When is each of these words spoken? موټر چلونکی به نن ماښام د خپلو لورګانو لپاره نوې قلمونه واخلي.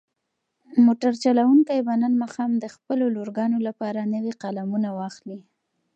موټر 0.85 1.13
چلونکی 1.23 1.79
به 1.87 1.93
نن 2.03 2.13
ماښام 2.21 2.51
د 2.57 2.65
خپلو 2.75 3.05
لورګانو 3.15 3.57
لپاره 3.67 4.09
نوې 4.13 4.33
قلمونه 4.41 4.89
واخلي. 4.99 5.39